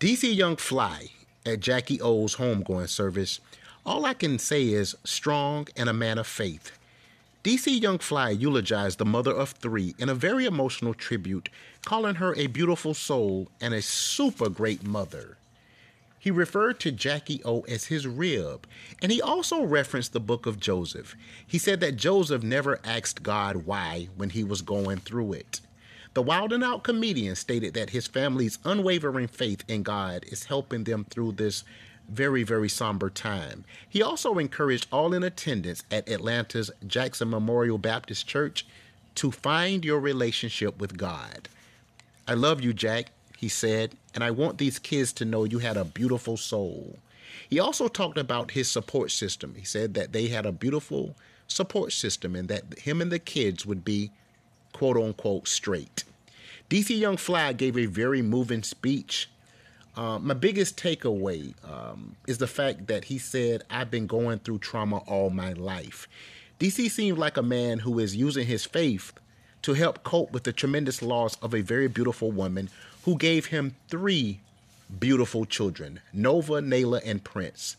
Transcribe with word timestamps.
DC 0.00 0.32
Young 0.32 0.54
Fly 0.54 1.08
at 1.44 1.58
Jacky 1.58 2.00
Oh's 2.00 2.36
homegoing 2.36 2.88
service. 2.88 3.40
All 3.84 4.06
I 4.06 4.14
can 4.14 4.38
say 4.38 4.68
is 4.68 4.94
strong 5.02 5.66
and 5.76 5.88
a 5.88 5.92
man 5.92 6.18
of 6.18 6.28
faith. 6.28 6.70
DC 7.42 7.82
Young 7.82 7.98
Fly 7.98 8.30
eulogized 8.30 8.98
the 8.98 9.04
mother 9.04 9.32
of 9.32 9.50
three 9.50 9.96
in 9.98 10.08
a 10.08 10.14
very 10.14 10.46
emotional 10.46 10.94
tribute, 10.94 11.48
calling 11.84 12.14
her 12.14 12.32
a 12.36 12.46
beautiful 12.46 12.94
soul 12.94 13.48
and 13.60 13.74
a 13.74 13.82
super 13.82 14.48
great 14.48 14.86
mother. 14.86 15.36
He 16.20 16.30
referred 16.30 16.78
to 16.80 16.92
Jackie 16.92 17.42
O 17.44 17.62
as 17.62 17.86
his 17.86 18.06
rib, 18.06 18.68
and 19.02 19.10
he 19.10 19.20
also 19.20 19.64
referenced 19.64 20.12
the 20.12 20.20
book 20.20 20.46
of 20.46 20.60
Joseph. 20.60 21.16
He 21.44 21.58
said 21.58 21.80
that 21.80 21.96
Joseph 21.96 22.44
never 22.44 22.78
asked 22.84 23.24
God 23.24 23.66
why 23.66 24.10
when 24.14 24.30
he 24.30 24.44
was 24.44 24.62
going 24.62 24.98
through 24.98 25.32
it. 25.32 25.60
The 26.18 26.22
Wild 26.22 26.52
'N 26.52 26.64
Out 26.64 26.82
comedian 26.82 27.36
stated 27.36 27.74
that 27.74 27.90
his 27.90 28.08
family's 28.08 28.58
unwavering 28.64 29.28
faith 29.28 29.62
in 29.68 29.84
God 29.84 30.24
is 30.26 30.46
helping 30.46 30.82
them 30.82 31.04
through 31.04 31.30
this 31.30 31.62
very, 32.08 32.42
very 32.42 32.68
somber 32.68 33.08
time. 33.08 33.64
He 33.88 34.02
also 34.02 34.36
encouraged 34.36 34.88
all 34.90 35.14
in 35.14 35.22
attendance 35.22 35.84
at 35.92 36.08
Atlanta's 36.08 36.72
Jackson 36.84 37.30
Memorial 37.30 37.78
Baptist 37.78 38.26
Church 38.26 38.66
to 39.14 39.30
find 39.30 39.84
your 39.84 40.00
relationship 40.00 40.80
with 40.80 40.96
God. 40.96 41.48
I 42.26 42.34
love 42.34 42.60
you, 42.62 42.72
Jack, 42.72 43.12
he 43.36 43.48
said, 43.48 43.94
and 44.12 44.24
I 44.24 44.32
want 44.32 44.58
these 44.58 44.80
kids 44.80 45.12
to 45.12 45.24
know 45.24 45.44
you 45.44 45.60
had 45.60 45.76
a 45.76 45.84
beautiful 45.84 46.36
soul. 46.36 46.98
He 47.48 47.60
also 47.60 47.86
talked 47.86 48.18
about 48.18 48.50
his 48.50 48.66
support 48.66 49.12
system. 49.12 49.54
He 49.56 49.64
said 49.64 49.94
that 49.94 50.12
they 50.12 50.26
had 50.26 50.46
a 50.46 50.50
beautiful 50.50 51.14
support 51.46 51.92
system 51.92 52.34
and 52.34 52.48
that 52.48 52.80
him 52.80 53.00
and 53.00 53.12
the 53.12 53.20
kids 53.20 53.64
would 53.64 53.84
be 53.84 54.10
quote 54.72 54.96
unquote 54.96 55.46
straight. 55.46 56.02
DC 56.70 56.98
Young 56.98 57.16
Fly 57.16 57.52
gave 57.52 57.76
a 57.78 57.86
very 57.86 58.22
moving 58.22 58.62
speech 58.62 59.28
uh, 59.98 60.16
my 60.16 60.32
biggest 60.32 60.76
takeaway 60.76 61.52
um, 61.68 62.14
is 62.28 62.38
the 62.38 62.46
fact 62.46 62.86
that 62.86 63.06
he 63.06 63.18
said, 63.18 63.64
I've 63.68 63.90
been 63.90 64.06
going 64.06 64.38
through 64.38 64.60
trauma 64.60 64.98
all 65.08 65.28
my 65.28 65.54
life. 65.54 66.06
DC 66.60 66.88
seemed 66.88 67.18
like 67.18 67.36
a 67.36 67.42
man 67.42 67.80
who 67.80 67.98
is 67.98 68.14
using 68.14 68.46
his 68.46 68.64
faith 68.64 69.12
to 69.62 69.74
help 69.74 70.04
cope 70.04 70.30
with 70.30 70.44
the 70.44 70.52
tremendous 70.52 71.02
loss 71.02 71.34
of 71.42 71.52
a 71.52 71.62
very 71.62 71.88
beautiful 71.88 72.30
woman 72.30 72.70
who 73.02 73.16
gave 73.16 73.46
him 73.46 73.74
three 73.88 74.38
beautiful 75.00 75.44
children 75.44 75.98
Nova, 76.12 76.60
Nayla, 76.62 77.00
and 77.04 77.24
Prince. 77.24 77.76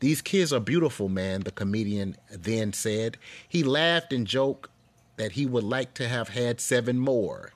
These 0.00 0.22
kids 0.22 0.54
are 0.54 0.60
beautiful, 0.60 1.10
man, 1.10 1.42
the 1.42 1.50
comedian 1.50 2.16
then 2.30 2.72
said. 2.72 3.18
He 3.46 3.62
laughed 3.62 4.10
and 4.14 4.26
joked 4.26 4.70
that 5.16 5.32
he 5.32 5.44
would 5.44 5.64
like 5.64 5.92
to 5.94 6.08
have 6.08 6.30
had 6.30 6.62
seven 6.62 6.98
more. 6.98 7.52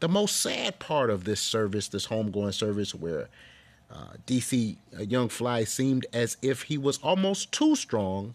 The 0.00 0.08
most 0.08 0.40
sad 0.40 0.78
part 0.78 1.10
of 1.10 1.24
this 1.24 1.40
service, 1.40 1.88
this 1.88 2.08
homegoing 2.08 2.52
service, 2.52 2.94
where 2.94 3.28
uh, 3.90 4.14
DC 4.26 4.76
uh, 4.98 5.02
Young 5.02 5.28
Fly 5.28 5.64
seemed 5.64 6.06
as 6.12 6.36
if 6.42 6.62
he 6.62 6.76
was 6.76 6.98
almost 6.98 7.52
too 7.52 7.74
strong, 7.76 8.34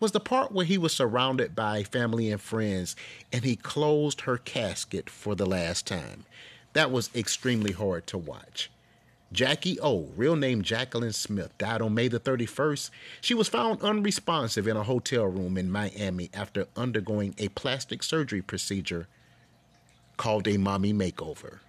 was 0.00 0.12
the 0.12 0.20
part 0.20 0.52
where 0.52 0.64
he 0.64 0.78
was 0.78 0.94
surrounded 0.94 1.54
by 1.54 1.84
family 1.84 2.30
and 2.30 2.40
friends 2.40 2.96
and 3.32 3.44
he 3.44 3.54
closed 3.54 4.22
her 4.22 4.38
casket 4.38 5.10
for 5.10 5.34
the 5.34 5.46
last 5.46 5.86
time. 5.86 6.24
That 6.72 6.90
was 6.90 7.10
extremely 7.14 7.72
hard 7.72 8.06
to 8.08 8.18
watch. 8.18 8.70
Jackie 9.32 9.78
O, 9.80 10.08
real 10.16 10.34
name 10.34 10.62
Jacqueline 10.62 11.12
Smith, 11.12 11.56
died 11.56 11.82
on 11.82 11.94
May 11.94 12.08
the 12.08 12.18
31st. 12.18 12.90
She 13.20 13.34
was 13.34 13.48
found 13.48 13.82
unresponsive 13.82 14.66
in 14.66 14.76
a 14.76 14.82
hotel 14.82 15.26
room 15.26 15.56
in 15.56 15.70
Miami 15.70 16.30
after 16.34 16.66
undergoing 16.76 17.34
a 17.38 17.48
plastic 17.48 18.02
surgery 18.02 18.42
procedure 18.42 19.06
called 20.20 20.46
a 20.48 20.58
mommy 20.58 20.92
makeover. 20.92 21.60